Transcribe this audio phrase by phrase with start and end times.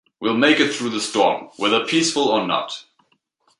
[0.19, 2.85] We'll make it through the storm, whether peaceful or not.